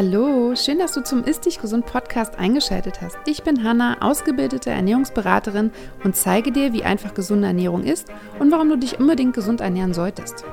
[0.00, 3.18] Hallo, schön, dass du zum Ist Dich Gesund Podcast eingeschaltet hast.
[3.26, 5.72] Ich bin Hanna, ausgebildete Ernährungsberaterin
[6.04, 8.06] und zeige dir, wie einfach gesunde Ernährung ist
[8.38, 10.44] und warum du dich unbedingt gesund ernähren solltest.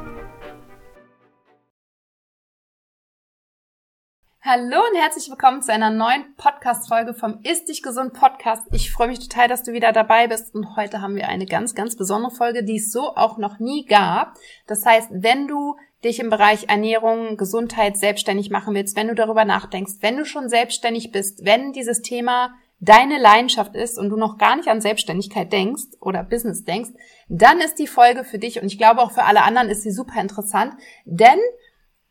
[4.41, 8.63] Hallo und herzlich willkommen zu einer neuen Podcast-Folge vom Ist Dich Gesund Podcast.
[8.71, 11.75] Ich freue mich total, dass du wieder dabei bist und heute haben wir eine ganz,
[11.75, 14.33] ganz besondere Folge, die es so auch noch nie gab.
[14.65, 19.43] Das heißt, wenn du dich im Bereich Ernährung, Gesundheit selbstständig machen willst, wenn du darüber
[19.43, 24.37] nachdenkst, wenn du schon selbstständig bist, wenn dieses Thema deine Leidenschaft ist und du noch
[24.37, 26.91] gar nicht an Selbstständigkeit denkst oder Business denkst,
[27.27, 29.91] dann ist die Folge für dich und ich glaube auch für alle anderen ist sie
[29.91, 30.73] super interessant,
[31.05, 31.39] denn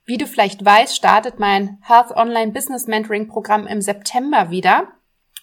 [0.06, 4.88] wie du vielleicht weißt, startet mein Health Online Business Mentoring Programm im September wieder.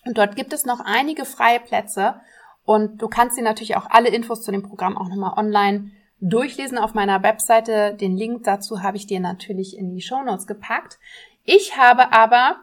[0.05, 2.21] Und dort gibt es noch einige freie Plätze.
[2.63, 6.77] Und du kannst dir natürlich auch alle Infos zu dem Programm auch nochmal online durchlesen
[6.77, 7.95] auf meiner Webseite.
[7.95, 10.99] Den Link dazu habe ich dir natürlich in die Show Notes gepackt.
[11.43, 12.57] Ich habe aber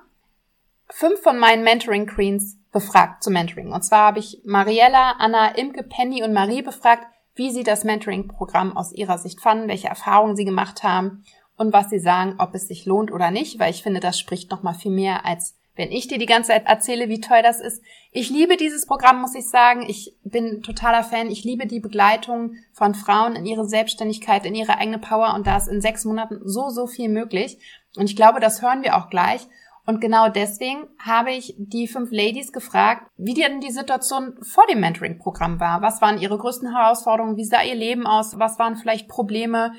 [0.88, 3.72] fünf von meinen Mentoring Queens befragt zum Mentoring.
[3.72, 8.76] Und zwar habe ich Mariella, Anna, Imke, Penny und Marie befragt, wie sie das Mentoring-Programm
[8.76, 11.24] aus ihrer Sicht fanden, welche Erfahrungen sie gemacht haben
[11.56, 14.50] und was sie sagen, ob es sich lohnt oder nicht, weil ich finde, das spricht
[14.50, 17.60] noch mal viel mehr als wenn ich dir die ganze Zeit erzähle, wie toll das
[17.60, 17.82] ist.
[18.10, 19.86] Ich liebe dieses Programm, muss ich sagen.
[19.88, 21.30] Ich bin totaler Fan.
[21.30, 25.56] Ich liebe die Begleitung von Frauen in ihre Selbstständigkeit, in ihre eigene Power und da
[25.56, 27.58] ist in sechs Monaten so, so viel möglich.
[27.96, 29.46] Und ich glaube, das hören wir auch gleich.
[29.86, 34.80] Und genau deswegen habe ich die fünf Ladies gefragt, wie denn die Situation vor dem
[34.80, 35.80] Mentoring-Programm war.
[35.80, 37.38] Was waren ihre größten Herausforderungen?
[37.38, 38.38] Wie sah ihr Leben aus?
[38.38, 39.72] Was waren vielleicht Probleme?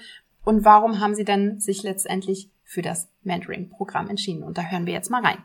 [0.49, 4.43] und warum haben Sie dann sich letztendlich für das Mentoring-Programm entschieden?
[4.43, 5.43] Und da hören wir jetzt mal rein.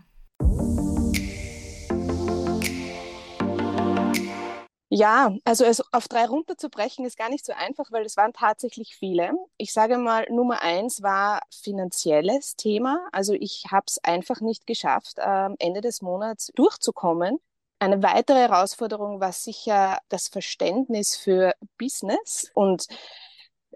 [4.96, 8.94] Ja, also es auf drei runterzubrechen ist gar nicht so einfach, weil es waren tatsächlich
[8.94, 9.32] viele.
[9.56, 13.08] Ich sage mal, Nummer eins war finanzielles Thema.
[13.10, 17.40] Also ich habe es einfach nicht geschafft, am Ende des Monats durchzukommen.
[17.80, 22.86] Eine weitere Herausforderung war sicher das Verständnis für Business und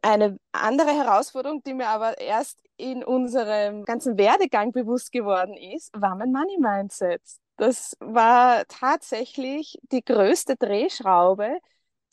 [0.03, 6.15] eine andere Herausforderung, die mir aber erst in unserem ganzen Werdegang bewusst geworden ist, war
[6.15, 7.23] mein Money Mindset.
[7.57, 11.59] Das war tatsächlich die größte Drehschraube,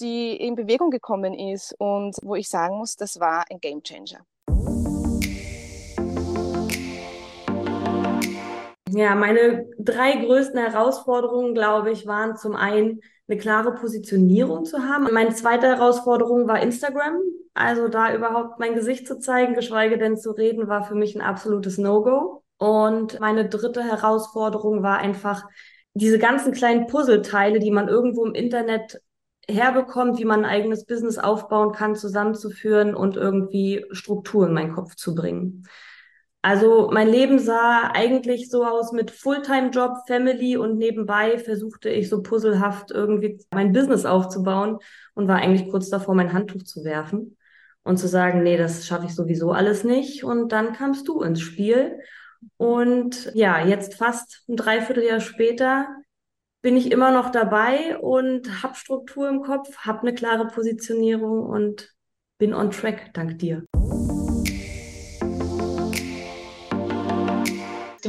[0.01, 4.25] die in Bewegung gekommen ist und wo ich sagen muss, das war ein Game Changer.
[8.89, 15.11] Ja, meine drei größten Herausforderungen, glaube ich, waren zum einen eine klare Positionierung zu haben.
[15.11, 17.19] Meine zweite Herausforderung war Instagram.
[17.55, 21.21] Also da überhaupt mein Gesicht zu zeigen, geschweige denn zu reden, war für mich ein
[21.21, 22.43] absolutes No-Go.
[22.57, 25.45] Und meine dritte Herausforderung war einfach
[25.93, 28.99] diese ganzen kleinen Puzzleteile, die man irgendwo im Internet
[29.47, 34.95] herbekommt, wie man ein eigenes Business aufbauen kann, zusammenzuführen und irgendwie Struktur in meinen Kopf
[34.95, 35.65] zu bringen.
[36.41, 42.21] Also mein Leben sah eigentlich so aus mit Fulltime-Job, Family und nebenbei versuchte ich so
[42.21, 44.79] puzzelhaft irgendwie mein Business aufzubauen
[45.13, 47.37] und war eigentlich kurz davor, mein Handtuch zu werfen
[47.85, 50.25] und zu sagen, nee, das schaffe ich sowieso alles nicht.
[50.25, 51.99] Und dann kamst du ins Spiel.
[52.57, 55.87] Und ja, jetzt fast ein Dreivierteljahr später
[56.61, 61.93] bin ich immer noch dabei und habe Struktur im Kopf, habe eine klare Positionierung und
[62.39, 63.63] bin on track, dank dir.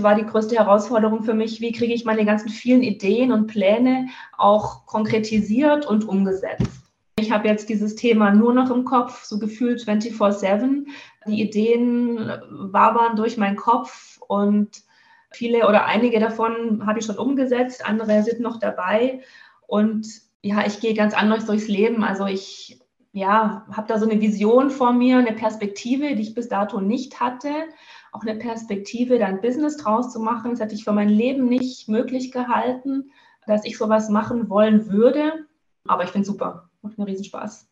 [0.06, 4.06] war die größte Herausforderung für mich, wie kriege ich meine ganzen vielen Ideen und Pläne
[4.38, 6.85] auch konkretisiert und umgesetzt.
[7.18, 10.86] Ich habe jetzt dieses Thema nur noch im Kopf, so gefühlt 24-7.
[11.26, 14.82] Die Ideen wabern durch meinen Kopf und
[15.30, 19.22] viele oder einige davon habe ich schon umgesetzt, andere sind noch dabei.
[19.66, 20.06] Und
[20.42, 22.04] ja, ich gehe ganz anders durchs Leben.
[22.04, 22.80] Also ich
[23.12, 27.18] ja, habe da so eine Vision vor mir, eine Perspektive, die ich bis dato nicht
[27.18, 27.50] hatte
[28.16, 30.52] auch eine Perspektive, da ein Business draus zu machen.
[30.52, 33.10] Das hätte ich für mein Leben nicht möglich gehalten,
[33.46, 35.46] dass ich sowas machen wollen würde.
[35.86, 36.70] Aber ich finde super.
[36.86, 37.66] Macht mir riesen Spaß.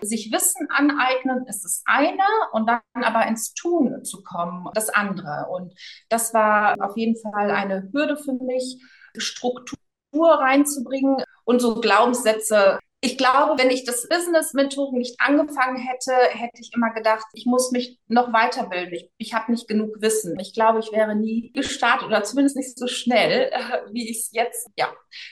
[0.00, 5.46] Sich Wissen aneignen ist das eine und dann aber ins Tun zu kommen, das andere.
[5.52, 5.72] Und
[6.08, 8.82] das war auf jeden Fall eine Hürde für mich,
[9.16, 9.76] Struktur
[10.20, 16.60] reinzubringen und so Glaubenssätze ich glaube, wenn ich das Business Mentoring nicht angefangen hätte, hätte
[16.60, 18.94] ich immer gedacht, ich muss mich noch weiterbilden.
[18.94, 20.38] Ich, ich habe nicht genug Wissen.
[20.38, 23.50] Ich glaube, ich wäre nie gestartet oder zumindest nicht so schnell,
[23.92, 24.86] wie ich es jetzt ja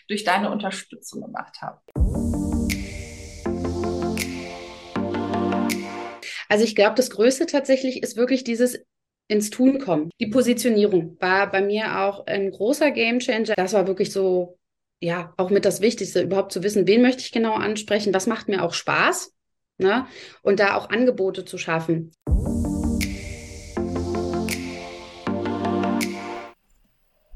[0.08, 1.81] durch deine Unterstützung gemacht habe.
[6.49, 8.81] Also ich glaube, das Größte tatsächlich ist wirklich dieses
[9.28, 10.11] ins Tun kommen.
[10.20, 13.55] Die Positionierung war bei mir auch ein großer Gamechanger.
[13.55, 14.58] Das war wirklich so
[15.02, 18.49] ja, auch mit das Wichtigste, überhaupt zu wissen, wen möchte ich genau ansprechen, was macht
[18.49, 19.35] mir auch Spaß.
[19.79, 20.06] Ne?
[20.43, 22.12] Und da auch Angebote zu schaffen.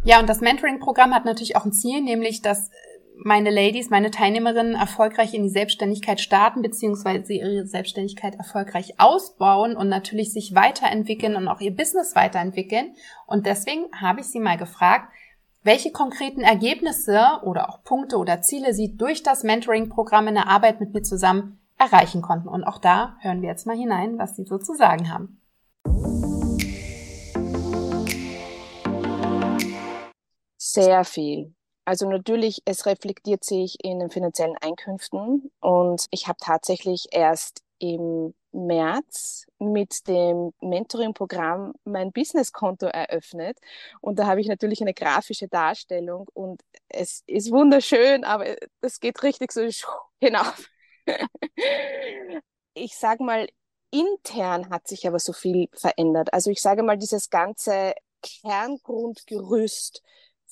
[0.05, 2.69] Ja, und das Mentoring-Programm hat natürlich auch ein Ziel, nämlich dass
[3.17, 9.89] meine Ladies, meine Teilnehmerinnen erfolgreich in die Selbstständigkeit starten, beziehungsweise ihre Selbstständigkeit erfolgreich ausbauen und
[9.89, 12.95] natürlich sich weiterentwickeln und auch ihr Business weiterentwickeln.
[13.27, 15.09] Und deswegen habe ich sie mal gefragt,
[15.65, 20.79] welche konkreten Ergebnisse oder auch Punkte oder Ziele sie durch das Mentoring-Programm in der Arbeit
[20.79, 22.49] mit mir zusammen erreichen konnten.
[22.49, 25.41] Und auch da hören wir jetzt mal hinein, was sie so zu sagen haben.
[30.59, 31.55] Sehr viel.
[31.87, 38.35] Also natürlich, es reflektiert sich in den finanziellen Einkünften und ich habe tatsächlich erst im
[38.53, 43.59] März mit dem Mentoring-Programm mein Businesskonto eröffnet
[44.01, 49.23] und da habe ich natürlich eine grafische Darstellung und es ist wunderschön, aber es geht
[49.23, 49.63] richtig so
[50.21, 50.69] hinauf.
[52.75, 53.49] ich sage mal,
[53.91, 56.33] intern hat sich aber so viel verändert.
[56.33, 60.03] Also ich sage mal, dieses ganze Kerngrundgerüst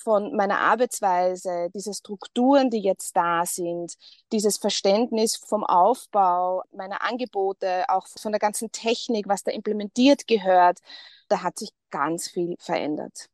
[0.02, 3.94] von meiner Arbeitsweise, diese Strukturen, die jetzt da sind,
[4.32, 10.80] dieses Verständnis vom Aufbau meiner Angebote, auch von der ganzen Technik, was da implementiert gehört,
[11.28, 13.28] da hat sich ganz viel verändert.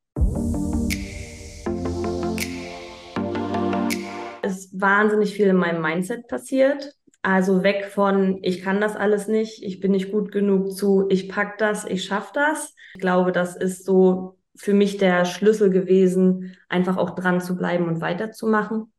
[4.43, 6.94] Es ist wahnsinnig viel in meinem Mindset passiert.
[7.23, 11.29] Also weg von, ich kann das alles nicht, ich bin nicht gut genug zu, ich
[11.29, 12.75] pack das, ich schaff das.
[12.94, 17.89] Ich glaube, das ist so für mich der Schlüssel gewesen, einfach auch dran zu bleiben
[17.89, 18.93] und weiterzumachen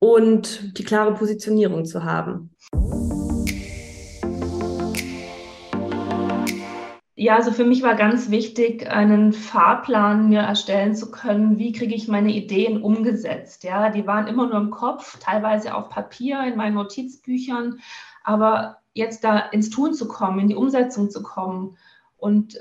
[0.00, 2.50] und die klare Positionierung zu haben.
[7.14, 11.58] Ja, also für mich war ganz wichtig, einen Fahrplan mir erstellen zu können.
[11.58, 13.64] Wie kriege ich meine Ideen umgesetzt?
[13.64, 17.80] Ja, die waren immer nur im Kopf, teilweise auf Papier, in meinen Notizbüchern.
[18.22, 21.76] Aber jetzt da ins Tun zu kommen, in die Umsetzung zu kommen
[22.18, 22.56] und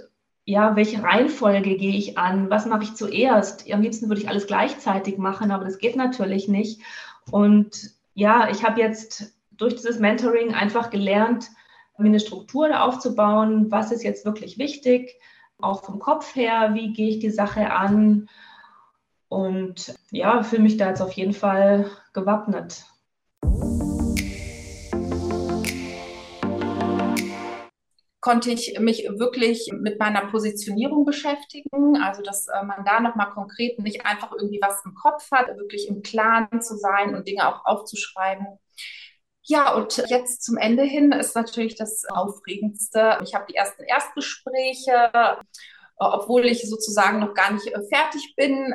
[0.48, 2.50] ja, welche Reihenfolge gehe ich an?
[2.50, 3.70] Was mache ich zuerst?
[3.70, 6.82] Am liebsten würde ich alles gleichzeitig machen, aber das geht natürlich nicht.
[7.30, 11.50] Und ja, ich habe jetzt durch dieses Mentoring einfach gelernt,
[11.98, 13.70] mir eine Struktur aufzubauen.
[13.72, 15.20] Was ist jetzt wirklich wichtig?
[15.60, 18.30] Auch vom Kopf her, wie gehe ich die Sache an?
[19.28, 22.86] Und ja, fühle mich da jetzt auf jeden Fall gewappnet.
[28.28, 33.80] Konnte ich mich wirklich mit meiner Positionierung beschäftigen, also dass äh, man da nochmal konkret
[33.80, 37.64] nicht einfach irgendwie was im Kopf hat, wirklich im Klaren zu sein und Dinge auch
[37.64, 38.46] aufzuschreiben.
[39.44, 43.18] Ja, und jetzt zum Ende hin ist natürlich das Aufregendste.
[43.24, 45.10] Ich habe die ersten Erstgespräche,
[45.96, 48.74] obwohl ich sozusagen noch gar nicht äh, fertig bin.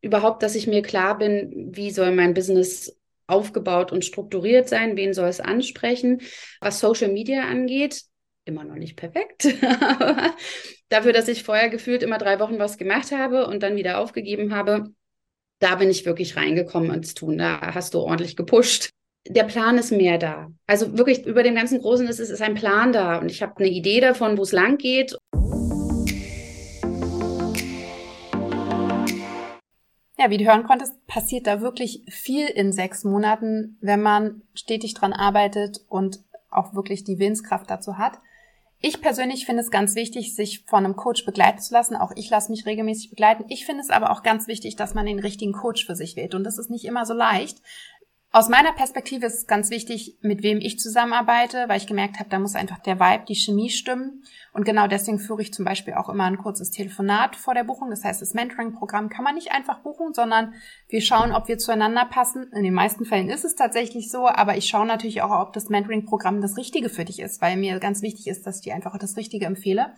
[0.00, 2.96] Überhaupt, dass ich mir klar bin, wie soll mein Business
[3.26, 6.20] aufgebaut und strukturiert sein, wen soll es ansprechen.
[6.60, 8.02] Was Social Media angeht,
[8.44, 9.44] immer noch nicht perfekt.
[10.88, 14.54] dafür, dass ich vorher gefühlt immer drei Wochen was gemacht habe und dann wieder aufgegeben
[14.54, 14.90] habe,
[15.58, 17.38] da bin ich wirklich reingekommen ins Tun.
[17.38, 18.90] Da hast du ordentlich gepusht.
[19.28, 20.48] Der Plan ist mehr da.
[20.66, 23.56] Also wirklich über dem ganzen Großen ist es ist ein Plan da und ich habe
[23.56, 25.16] eine Idee davon, wo es lang geht.
[30.18, 34.94] Ja, wie du hören konntest, passiert da wirklich viel in sechs Monaten, wenn man stetig
[34.94, 36.20] dran arbeitet und
[36.50, 38.18] auch wirklich die Willenskraft dazu hat.
[38.80, 41.96] Ich persönlich finde es ganz wichtig, sich von einem Coach begleiten zu lassen.
[41.96, 43.44] Auch ich lasse mich regelmäßig begleiten.
[43.48, 46.34] Ich finde es aber auch ganz wichtig, dass man den richtigen Coach für sich wählt.
[46.34, 47.62] Und das ist nicht immer so leicht.
[48.36, 52.28] Aus meiner Perspektive ist es ganz wichtig, mit wem ich zusammenarbeite, weil ich gemerkt habe,
[52.28, 54.24] da muss einfach der Vibe, die Chemie stimmen.
[54.52, 57.88] Und genau deswegen führe ich zum Beispiel auch immer ein kurzes Telefonat vor der Buchung.
[57.88, 60.52] Das heißt, das Mentoring-Programm kann man nicht einfach buchen, sondern
[60.90, 62.52] wir schauen, ob wir zueinander passen.
[62.52, 65.70] In den meisten Fällen ist es tatsächlich so, aber ich schaue natürlich auch, ob das
[65.70, 68.98] Mentoring-Programm das Richtige für dich ist, weil mir ganz wichtig ist, dass ich dir einfach
[68.98, 69.94] das Richtige empfehle.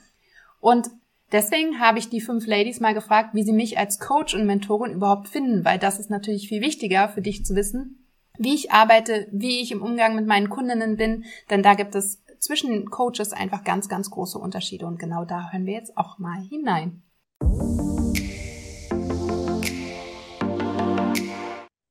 [0.60, 0.90] Und
[1.30, 4.92] Deswegen habe ich die fünf Ladies mal gefragt, wie sie mich als Coach und Mentorin
[4.92, 8.07] überhaupt finden, weil das ist natürlich viel wichtiger für dich zu wissen,
[8.38, 12.22] wie ich arbeite, wie ich im Umgang mit meinen Kundinnen bin, denn da gibt es
[12.38, 16.40] zwischen Coaches einfach ganz, ganz große Unterschiede und genau da hören wir jetzt auch mal
[16.40, 17.02] hinein.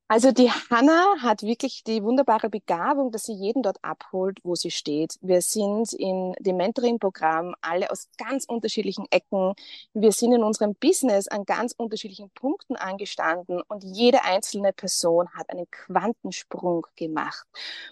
[0.10, 4.72] Also die Hanna hat wirklich die wunderbare Begabung, dass sie jeden dort abholt, wo sie
[4.72, 5.18] steht.
[5.20, 9.54] Wir sind in dem Mentoring-Programm alle aus ganz unterschiedlichen Ecken.
[9.94, 15.50] Wir sind in unserem Business an ganz unterschiedlichen Punkten angestanden und jede einzelne Person hat
[15.50, 17.46] einen Quantensprung gemacht.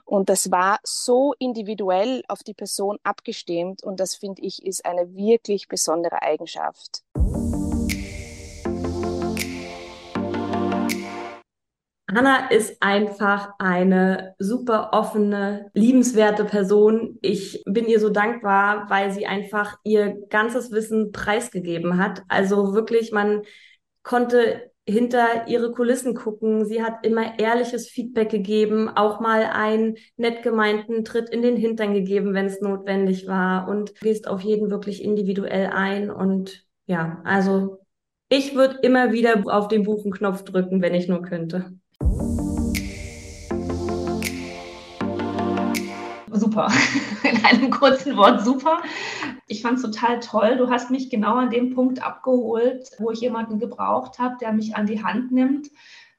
[0.06, 5.14] Und das war so individuell auf die Person abgestimmt und das finde ich ist eine
[5.16, 7.04] wirklich besondere Eigenschaft.
[12.16, 17.18] Hanna ist einfach eine super offene, liebenswerte Person.
[17.22, 22.22] Ich bin ihr so dankbar, weil sie einfach ihr ganzes Wissen preisgegeben hat.
[22.30, 23.42] Also wirklich, man
[24.02, 26.66] konnte hinter ihre Kulissen gucken.
[26.66, 31.94] Sie hat immer ehrliches Feedback gegeben, auch mal einen nett gemeinten Tritt in den Hintern
[31.94, 36.10] gegeben, wenn es notwendig war und gehst auf jeden wirklich individuell ein.
[36.10, 37.80] Und ja, also
[38.30, 41.74] ich würde immer wieder auf den Buchenknopf drücken, wenn ich nur könnte.
[46.36, 46.70] Super.
[47.24, 48.82] In einem kurzen Wort super.
[49.48, 50.58] Ich fand es total toll.
[50.58, 54.76] Du hast mich genau an dem Punkt abgeholt, wo ich jemanden gebraucht habe, der mich
[54.76, 55.70] an die Hand nimmt.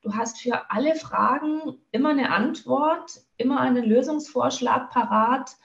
[0.02, 5.56] Du hast für alle Fragen immer eine Antwort, immer einen Lösungsvorschlag parat,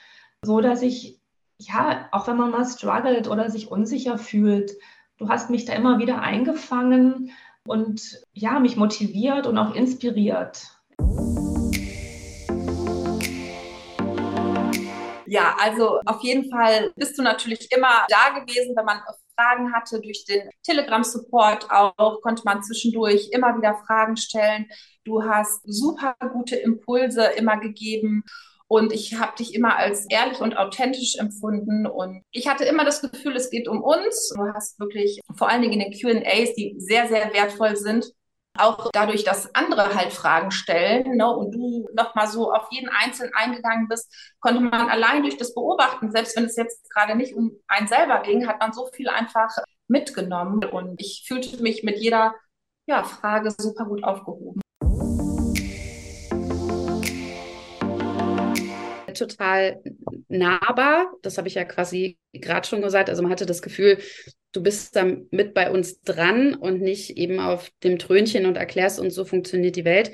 [0.42, 1.20] so dass ich,
[1.58, 4.72] ja, auch wenn man mal struggelt oder sich unsicher fühlt,
[5.18, 7.32] du hast mich da immer wieder eingefangen
[7.68, 10.81] und ja, mich motiviert und auch inspiriert.
[15.32, 19.00] Ja, also auf jeden Fall bist du natürlich immer da gewesen, wenn man
[19.34, 20.02] Fragen hatte.
[20.02, 24.68] Durch den Telegram-Support auch konnte man zwischendurch immer wieder Fragen stellen.
[25.06, 28.26] Du hast super gute Impulse immer gegeben.
[28.68, 31.88] Und ich habe dich immer als ehrlich und authentisch empfunden.
[31.88, 34.34] Und ich hatte immer das Gefühl, es geht um uns.
[34.36, 38.12] Du hast wirklich vor allen Dingen in den QAs, die sehr, sehr wertvoll sind,
[38.58, 41.61] auch dadurch, dass andere halt Fragen stellen ne, und du
[41.94, 46.46] nochmal so auf jeden Einzelnen eingegangen bist, konnte man allein durch das Beobachten, selbst wenn
[46.46, 49.50] es jetzt gerade nicht um einen selber ging, hat man so viel einfach
[49.88, 52.36] mitgenommen und ich fühlte mich mit jeder
[52.88, 54.62] ja, Frage super gut aufgehoben.
[59.22, 59.82] total
[60.28, 61.14] nahbar.
[61.22, 63.10] Das habe ich ja quasi gerade schon gesagt.
[63.10, 64.00] Also man hatte das Gefühl,
[64.52, 69.00] du bist da mit bei uns dran und nicht eben auf dem Trönchen und erklärst
[69.00, 70.12] uns, so funktioniert die Welt.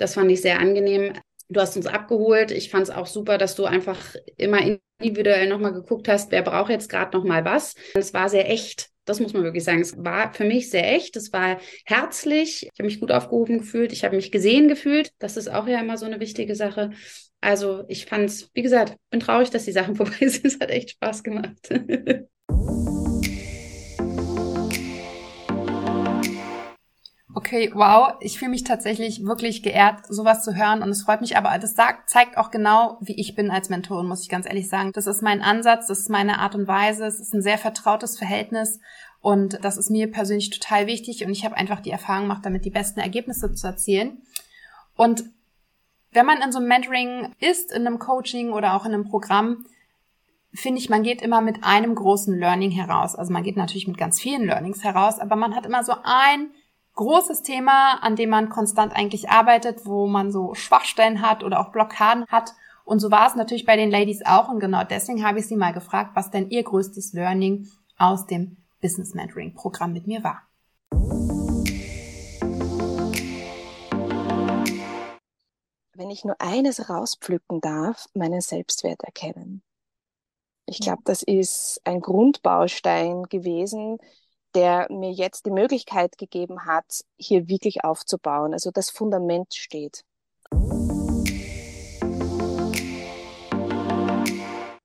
[0.00, 1.12] Das fand ich sehr angenehm.
[1.50, 2.52] Du hast uns abgeholt.
[2.52, 3.98] Ich fand es auch super, dass du einfach
[4.38, 7.74] immer individuell nochmal geguckt hast, wer braucht jetzt gerade nochmal was.
[7.94, 8.88] Es war sehr echt.
[9.04, 9.80] Das muss man wirklich sagen.
[9.82, 11.16] Es war für mich sehr echt.
[11.16, 12.62] Es war herzlich.
[12.62, 13.92] Ich habe mich gut aufgehoben gefühlt.
[13.92, 15.12] Ich habe mich gesehen gefühlt.
[15.18, 16.92] Das ist auch ja immer so eine wichtige Sache.
[17.42, 20.46] Also ich fand es, wie gesagt, bin traurig, dass die Sachen vorbei sind.
[20.46, 21.58] Es hat echt Spaß gemacht.
[27.32, 28.14] Okay, wow.
[28.20, 30.82] Ich fühle mich tatsächlich wirklich geehrt, sowas zu hören.
[30.82, 34.06] Und es freut mich aber, das sagt, zeigt auch genau, wie ich bin als Mentorin,
[34.06, 34.90] muss ich ganz ehrlich sagen.
[34.92, 37.04] Das ist mein Ansatz, das ist meine Art und Weise.
[37.06, 38.80] Es ist ein sehr vertrautes Verhältnis.
[39.20, 41.24] Und das ist mir persönlich total wichtig.
[41.24, 44.22] Und ich habe einfach die Erfahrung gemacht, damit die besten Ergebnisse zu erzielen.
[44.96, 45.24] Und
[46.12, 49.66] wenn man in so einem Mentoring ist, in einem Coaching oder auch in einem Programm,
[50.52, 53.14] finde ich, man geht immer mit einem großen Learning heraus.
[53.14, 56.50] Also man geht natürlich mit ganz vielen Learnings heraus, aber man hat immer so ein
[56.94, 61.72] großes Thema, an dem man konstant eigentlich arbeitet, wo man so Schwachstellen hat oder auch
[61.72, 62.54] Blockaden hat.
[62.84, 64.48] Und so war es natürlich bei den Ladies auch.
[64.48, 68.56] Und genau deswegen habe ich sie mal gefragt, was denn ihr größtes Learning aus dem
[68.80, 70.42] Business Mentoring Programm mit mir war.
[75.94, 79.62] Wenn ich nur eines rauspflücken darf, meinen Selbstwert erkennen.
[80.64, 83.98] Ich glaube, das ist ein Grundbaustein gewesen,
[84.54, 88.52] der mir jetzt die Möglichkeit gegeben hat, hier wirklich aufzubauen.
[88.52, 90.04] Also das Fundament steht.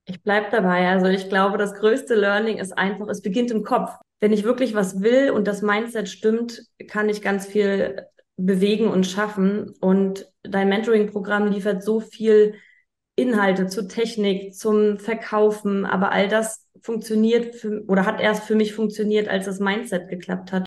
[0.06, 0.90] Ich bleibe dabei.
[0.90, 3.92] Also ich glaube, das größte Learning ist einfach, es beginnt im Kopf.
[4.20, 8.08] Wenn ich wirklich was will und das Mindset stimmt, kann ich ganz viel
[8.38, 9.74] bewegen und schaffen.
[9.82, 12.56] Und dein Mentoring-Programm liefert so viel
[13.16, 18.76] Inhalte zur Technik, zum Verkaufen, aber all das funktioniert für, oder hat erst für mich
[18.76, 20.66] funktioniert, als das Mindset geklappt hat.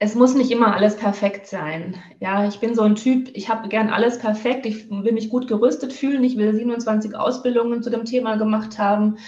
[0.00, 1.94] Es muss nicht immer alles perfekt sein.
[2.18, 4.66] Ja, ich bin so ein Typ, ich habe gern alles perfekt.
[4.66, 6.24] Ich will mich gut gerüstet fühlen.
[6.24, 9.18] Ich will 27 Ausbildungen zu dem Thema gemacht haben.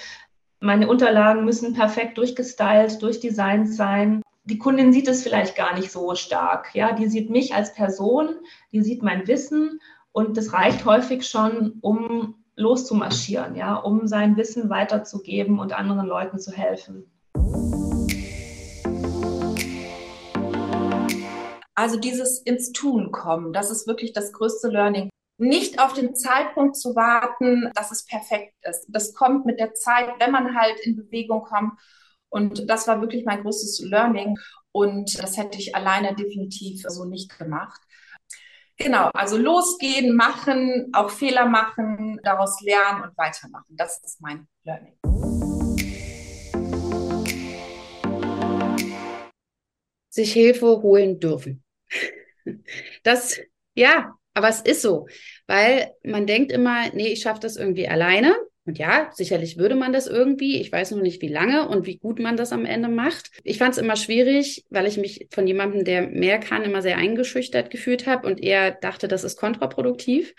[0.59, 6.15] Meine Unterlagen müssen perfekt durchgestylt, durchdesignt sein die Kundin sieht es vielleicht gar nicht so
[6.15, 6.75] stark.
[6.75, 8.37] Ja, die sieht mich als Person,
[8.73, 9.81] die sieht mein Wissen
[10.15, 16.39] und das reicht häufig schon, um loszumarschieren, ja, um sein Wissen weiterzugeben und anderen Leuten
[16.39, 17.11] zu helfen.
[21.75, 25.11] Also dieses ins Tun kommen, das ist wirklich das größte Learning.
[25.37, 28.87] Nicht auf den Zeitpunkt zu warten, dass es perfekt ist.
[28.89, 31.73] Das kommt mit der Zeit, wenn man halt in Bewegung kommt
[32.29, 34.39] und das war wirklich mein größtes Learning.
[34.71, 37.81] Und das hätte ich alleine definitiv so nicht gemacht.
[38.77, 43.77] Genau, also losgehen, machen, auch Fehler machen, daraus lernen und weitermachen.
[43.77, 44.99] Das ist mein Learning.
[50.15, 51.65] sich Hilfe holen dürfen.
[53.03, 53.41] Das,
[53.75, 55.09] ja, aber es ist so,
[55.47, 58.37] weil man denkt immer, nee, ich schaffe das irgendwie alleine.
[58.67, 60.61] Und ja, sicherlich würde man das irgendwie.
[60.61, 63.31] Ich weiß noch nicht, wie lange und wie gut man das am Ende macht.
[63.43, 66.97] Ich fand es immer schwierig, weil ich mich von jemandem, der mehr kann, immer sehr
[66.97, 70.35] eingeschüchtert gefühlt habe und eher dachte, das ist kontraproduktiv.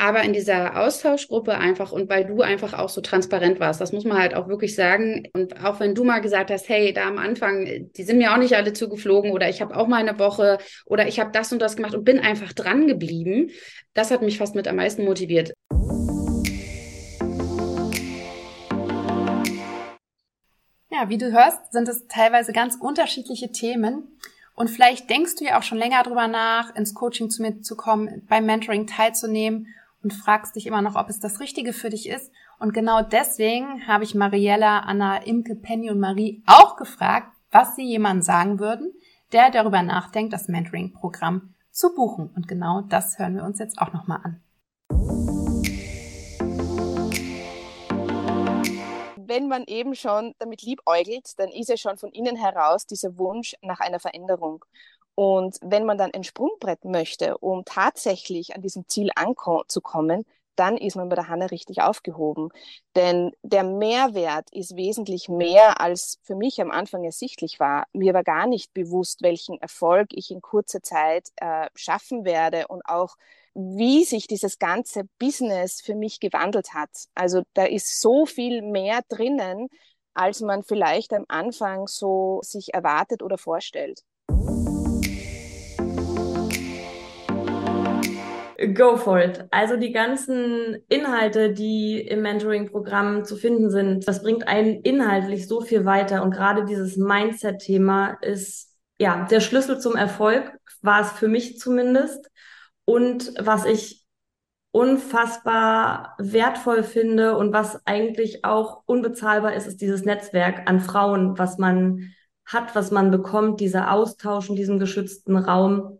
[0.00, 4.04] Aber in dieser Austauschgruppe einfach und weil du einfach auch so transparent warst, das muss
[4.04, 5.26] man halt auch wirklich sagen.
[5.32, 8.38] Und auch wenn du mal gesagt hast, hey, da am Anfang, die sind mir auch
[8.38, 11.60] nicht alle zugeflogen oder ich habe auch mal eine Woche oder ich habe das und
[11.60, 13.50] das gemacht und bin einfach dran geblieben,
[13.92, 15.52] das hat mich fast mit am meisten motiviert.
[20.90, 24.18] Ja, wie du hörst, sind es teilweise ganz unterschiedliche Themen.
[24.54, 27.76] Und vielleicht denkst du ja auch schon länger drüber nach, ins Coaching zu mir zu
[27.76, 29.68] kommen, beim Mentoring teilzunehmen
[30.02, 32.32] und fragst dich immer noch, ob es das Richtige für dich ist.
[32.58, 37.84] Und genau deswegen habe ich Mariella, Anna, Imke, Penny und Marie auch gefragt, was sie
[37.84, 38.92] jemandem sagen würden,
[39.32, 42.30] der darüber nachdenkt, das Mentoring-Programm zu buchen.
[42.34, 45.37] Und genau das hören wir uns jetzt auch nochmal an.
[49.28, 53.54] Wenn man eben schon damit liebäugelt, dann ist ja schon von innen heraus dieser Wunsch
[53.62, 54.64] nach einer Veränderung.
[55.14, 60.24] Und wenn man dann ein Sprungbrett möchte, um tatsächlich an diesem Ziel anzukommen,
[60.58, 62.50] dann ist man bei der Hanna richtig aufgehoben.
[62.96, 67.86] Denn der Mehrwert ist wesentlich mehr, als für mich am Anfang ersichtlich war.
[67.92, 72.82] Mir war gar nicht bewusst, welchen Erfolg ich in kurzer Zeit äh, schaffen werde und
[72.86, 73.16] auch
[73.58, 76.90] wie sich dieses ganze Business für mich gewandelt hat.
[77.16, 79.68] Also da ist so viel mehr drinnen,
[80.14, 84.02] als man vielleicht am Anfang so sich erwartet oder vorstellt.
[88.74, 89.44] Go for it.
[89.50, 95.62] Also die ganzen Inhalte, die im Mentoring-Programm zu finden sind, das bringt einen inhaltlich so
[95.62, 96.22] viel weiter.
[96.22, 102.30] Und gerade dieses Mindset-Thema ist ja der Schlüssel zum Erfolg, war es für mich zumindest.
[102.88, 104.06] Und was ich
[104.70, 111.58] unfassbar wertvoll finde und was eigentlich auch unbezahlbar ist, ist dieses Netzwerk an Frauen, was
[111.58, 112.14] man
[112.46, 115.98] hat, was man bekommt, dieser Austausch in diesem geschützten Raum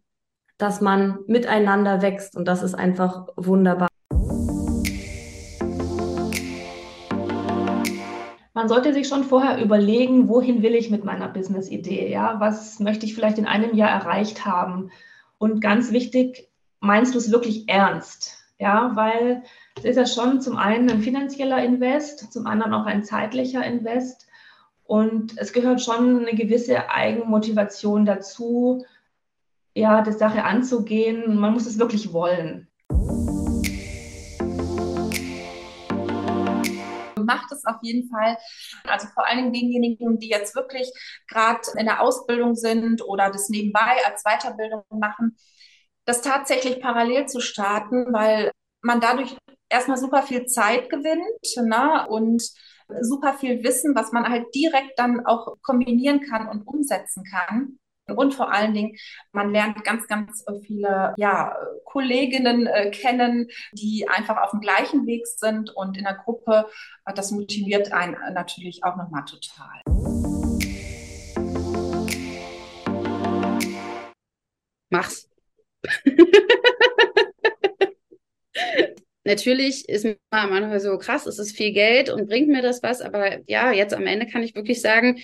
[0.59, 3.87] dass man miteinander wächst und das ist einfach wunderbar.
[8.55, 12.11] Man sollte sich schon vorher überlegen, wohin will ich mit meiner Business-Idee?
[12.11, 14.91] Ja, was möchte ich vielleicht in einem Jahr erreicht haben?
[15.39, 16.49] Und ganz wichtig,
[16.81, 18.35] meinst du es wirklich ernst?
[18.59, 19.45] Ja, weil
[19.77, 24.27] es ist ja schon zum einen ein finanzieller Invest, zum anderen auch ein zeitlicher Invest.
[24.83, 28.85] Und es gehört schon eine gewisse Eigenmotivation dazu,
[29.75, 31.39] ja, die Sache anzugehen.
[31.39, 32.67] Man muss es wirklich wollen.
[37.25, 38.39] Macht es auf jeden Fall.
[38.85, 40.91] Also vor Dingen denjenigen, die jetzt wirklich
[41.29, 45.37] gerade in der Ausbildung sind oder das nebenbei als Weiterbildung machen,
[46.09, 49.37] das tatsächlich parallel zu starten, weil man dadurch
[49.69, 52.09] erstmal super viel Zeit gewinnt ne?
[52.09, 52.43] und
[53.03, 57.79] super viel Wissen, was man halt direkt dann auch kombinieren kann und umsetzen kann.
[58.17, 58.97] Und vor allen Dingen,
[59.33, 65.27] man lernt ganz, ganz viele ja, Kolleginnen äh, kennen, die einfach auf dem gleichen Weg
[65.27, 66.71] sind und in der Gruppe,
[67.15, 69.83] das motiviert einen natürlich auch nochmal total.
[74.89, 75.29] Mach's.
[79.25, 83.03] Natürlich ist mir manchmal so krass, es ist viel Geld und bringt mir das was,
[83.03, 85.21] aber ja, jetzt am Ende kann ich wirklich sagen,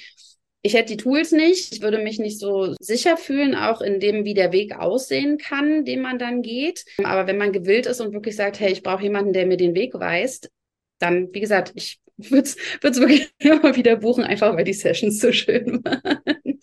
[0.64, 1.72] ich hätte die Tools nicht.
[1.74, 5.84] Ich würde mich nicht so sicher fühlen, auch in dem, wie der Weg aussehen kann,
[5.84, 6.86] den man dann geht.
[7.02, 9.74] Aber wenn man gewillt ist und wirklich sagt, hey, ich brauche jemanden, der mir den
[9.74, 10.50] Weg weist,
[10.98, 12.56] dann, wie gesagt, ich würde es
[12.98, 16.53] wirklich immer wieder buchen, einfach weil die Sessions so schön waren.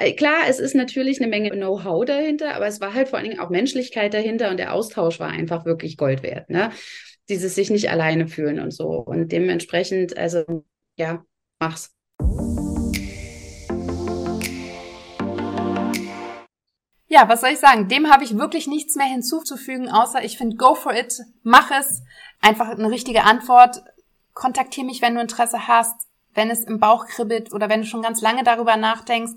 [0.00, 3.28] Äh, klar, es ist natürlich eine Menge Know-how dahinter, aber es war halt vor allen
[3.28, 6.48] Dingen auch Menschlichkeit dahinter und der Austausch war einfach wirklich Gold wert.
[6.48, 6.70] Ne?
[7.28, 8.86] Dieses sich nicht alleine fühlen und so.
[8.86, 10.64] Und dementsprechend, also
[10.96, 11.22] ja,
[11.58, 11.94] mach's.
[17.08, 17.88] Ja, was soll ich sagen?
[17.88, 22.02] Dem habe ich wirklich nichts mehr hinzuzufügen, außer ich finde, go for it, mach es.
[22.40, 23.82] Einfach eine richtige Antwort.
[24.32, 28.00] Kontaktiere mich, wenn du Interesse hast, wenn es im Bauch kribbelt oder wenn du schon
[28.00, 29.34] ganz lange darüber nachdenkst.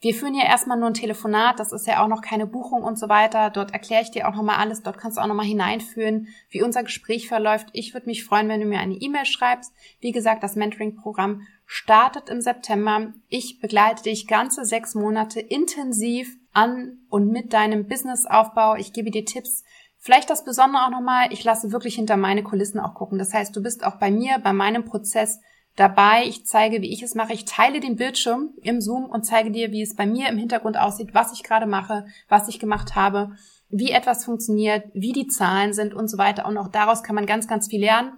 [0.00, 2.98] Wir führen ja erstmal nur ein Telefonat, das ist ja auch noch keine Buchung und
[2.98, 3.50] so weiter.
[3.50, 6.84] Dort erkläre ich dir auch nochmal alles, dort kannst du auch nochmal hineinführen, wie unser
[6.84, 7.68] Gespräch verläuft.
[7.72, 9.72] Ich würde mich freuen, wenn du mir eine E-Mail schreibst.
[10.00, 13.12] Wie gesagt, das Mentoring-Programm startet im September.
[13.28, 18.76] Ich begleite dich ganze sechs Monate intensiv an und mit deinem Businessaufbau.
[18.76, 19.64] Ich gebe dir Tipps.
[19.98, 23.18] Vielleicht das Besondere auch nochmal, ich lasse wirklich hinter meine Kulissen auch gucken.
[23.18, 25.40] Das heißt, du bist auch bei mir, bei meinem Prozess
[25.78, 26.24] dabei.
[26.24, 27.32] Ich zeige, wie ich es mache.
[27.32, 30.76] Ich teile den Bildschirm im Zoom und zeige dir, wie es bei mir im Hintergrund
[30.76, 33.32] aussieht, was ich gerade mache, was ich gemacht habe,
[33.68, 36.46] wie etwas funktioniert, wie die Zahlen sind und so weiter.
[36.46, 38.12] Und auch daraus kann man ganz, ganz viel lernen.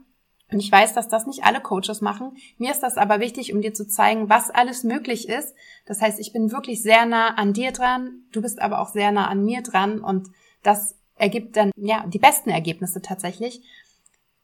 [0.51, 2.37] Und ich weiß, dass das nicht alle Coaches machen.
[2.59, 5.55] Mir ist das aber wichtig, um dir zu zeigen, was alles möglich ist.
[5.87, 8.25] Das heißt, ich bin wirklich sehr nah an dir dran.
[8.33, 10.01] Du bist aber auch sehr nah an mir dran.
[10.01, 10.29] Und
[10.63, 13.63] das ergibt dann, ja, die besten Ergebnisse tatsächlich.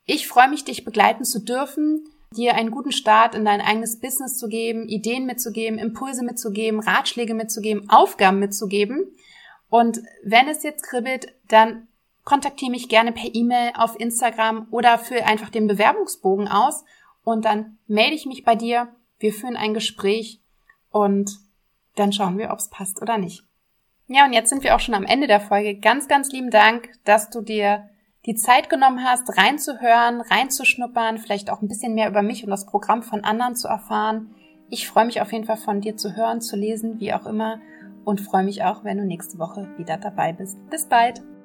[0.04, 4.38] Ich freue mich, dich begleiten zu dürfen, dir einen guten Start in dein eigenes Business
[4.38, 9.14] zu geben, Ideen mitzugeben, Impulse mitzugeben, Ratschläge mitzugeben, Aufgaben mitzugeben.
[9.68, 11.88] Und wenn es jetzt kribbelt, dann
[12.24, 16.84] kontaktiere mich gerne per E-Mail auf Instagram oder fülle einfach den Bewerbungsbogen aus
[17.22, 18.88] und dann melde ich mich bei dir.
[19.18, 20.40] Wir führen ein Gespräch
[20.90, 21.38] und
[21.94, 23.44] dann schauen wir, ob es passt oder nicht.
[24.08, 25.78] Ja, und jetzt sind wir auch schon am Ende der Folge.
[25.78, 27.88] Ganz, ganz lieben Dank, dass du dir
[28.26, 32.66] die Zeit genommen hast, reinzuhören, reinzuschnuppern, vielleicht auch ein bisschen mehr über mich und das
[32.66, 34.34] Programm von anderen zu erfahren.
[34.68, 37.60] Ich freue mich auf jeden Fall von dir zu hören, zu lesen, wie auch immer
[38.04, 40.58] und freue mich auch, wenn du nächste Woche wieder dabei bist.
[40.70, 41.35] Bis bald!